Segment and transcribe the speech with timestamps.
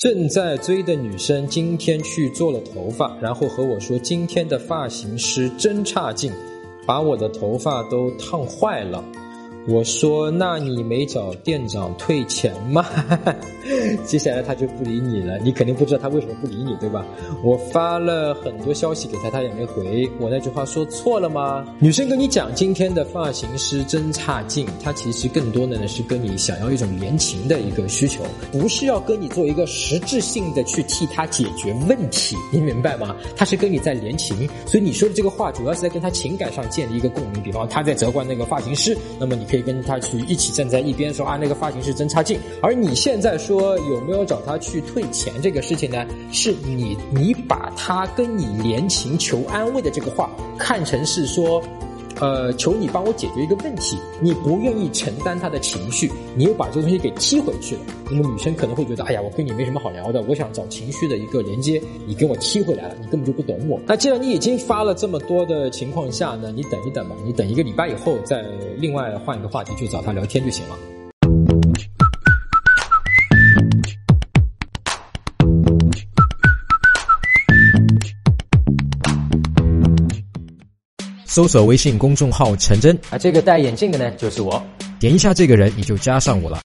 [0.00, 6.32] 正在追的女生今天去做了头发，然后和我说今天的发型师真差劲，
[6.86, 9.04] 把我的头发都烫坏了。
[9.68, 12.84] 我说：“那你没找店长退钱吗？”
[14.04, 17.04] 接下来他就不理你了，你肯定不知道他为什么不理你，对吧？
[17.44, 20.10] 我发了很多消息给他，他也没回。
[20.18, 21.64] 我那句话说错了吗？
[21.78, 33.14] 女生跟你讲今天的发型师真差劲，她其实更多的呢是跟你想要一种言情的一个需求，不是要跟你做一个实质性的去替他解决问题，你明白吗？
[33.36, 37.42] 他是跟你在连情，所以你说的这个话主要是在跟他情感上建立一个共鸣。
[37.42, 39.46] 比方他在责怪那个发型师，那么你。
[39.50, 42.40] 可以跟他去一起站在一边说啊，那个发型师真差劲。
[42.62, 46.06] 而你现在说有没有找他去退钱这个事情呢？
[46.32, 51.62] 是你你把他跟你连情求安慰的这个话看成是说。
[52.20, 57.80] 呃，求你帮我解决一个问题，你不愿意承担他的情绪，你又把这东西给踢回去了。
[58.10, 63.80] 那么女生可能会觉得，哎呀，我跟你没什么好聊的，我想找情绪的一个连接，你给我踢回来了，你根本就不懂我。
[63.86, 68.44] 那既然你已经发了这么多的情况下呢，你等一等吧，你等一个礼拜以后再
[68.76, 70.99] 另外换一个话题去找他聊天就行了。
[81.30, 84.60] 搜索微信公众号“陈真”，啊，这个戴眼镜的呢，就是我。
[84.98, 86.58] 点一下这个人，你就加上我了。